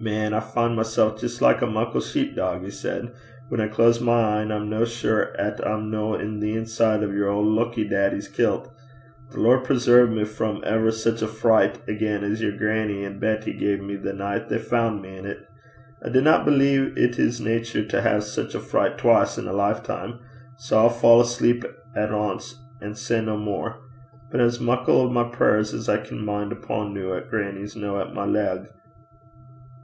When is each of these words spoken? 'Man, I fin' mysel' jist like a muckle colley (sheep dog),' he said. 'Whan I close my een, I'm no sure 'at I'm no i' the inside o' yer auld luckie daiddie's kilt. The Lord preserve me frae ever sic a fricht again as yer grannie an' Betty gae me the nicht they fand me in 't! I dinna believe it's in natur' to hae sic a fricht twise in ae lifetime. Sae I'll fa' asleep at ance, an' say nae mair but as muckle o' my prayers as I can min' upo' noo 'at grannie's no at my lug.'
'Man, 0.00 0.32
I 0.32 0.38
fin' 0.38 0.76
mysel' 0.76 1.16
jist 1.16 1.42
like 1.42 1.60
a 1.60 1.66
muckle 1.66 1.94
colley 2.00 2.04
(sheep 2.04 2.36
dog),' 2.36 2.62
he 2.64 2.70
said. 2.70 3.10
'Whan 3.48 3.60
I 3.60 3.66
close 3.66 4.00
my 4.00 4.40
een, 4.40 4.52
I'm 4.52 4.70
no 4.70 4.84
sure 4.84 5.34
'at 5.36 5.60
I'm 5.66 5.90
no 5.90 6.14
i' 6.14 6.18
the 6.38 6.54
inside 6.54 7.02
o' 7.02 7.10
yer 7.10 7.28
auld 7.28 7.48
luckie 7.48 7.82
daiddie's 7.88 8.28
kilt. 8.28 8.70
The 9.32 9.40
Lord 9.40 9.64
preserve 9.64 10.10
me 10.10 10.22
frae 10.22 10.60
ever 10.62 10.92
sic 10.92 11.20
a 11.20 11.26
fricht 11.26 11.80
again 11.88 12.22
as 12.22 12.40
yer 12.40 12.56
grannie 12.56 13.04
an' 13.04 13.18
Betty 13.18 13.52
gae 13.52 13.74
me 13.78 13.96
the 13.96 14.12
nicht 14.12 14.48
they 14.48 14.58
fand 14.58 15.02
me 15.02 15.16
in 15.16 15.24
't! 15.24 15.40
I 16.00 16.10
dinna 16.10 16.42
believe 16.44 16.96
it's 16.96 17.18
in 17.18 17.44
natur' 17.44 17.84
to 17.86 18.00
hae 18.00 18.20
sic 18.20 18.54
a 18.54 18.60
fricht 18.60 18.98
twise 18.98 19.36
in 19.36 19.48
ae 19.48 19.50
lifetime. 19.50 20.20
Sae 20.58 20.76
I'll 20.78 20.90
fa' 20.90 21.22
asleep 21.22 21.64
at 21.96 22.12
ance, 22.12 22.54
an' 22.80 22.94
say 22.94 23.20
nae 23.20 23.36
mair 23.36 23.74
but 24.30 24.40
as 24.40 24.60
muckle 24.60 25.00
o' 25.00 25.10
my 25.10 25.24
prayers 25.28 25.74
as 25.74 25.88
I 25.88 25.96
can 25.96 26.24
min' 26.24 26.52
upo' 26.52 26.86
noo 26.86 27.14
'at 27.14 27.28
grannie's 27.30 27.74
no 27.74 28.00
at 28.00 28.14
my 28.14 28.24
lug.' 28.24 28.68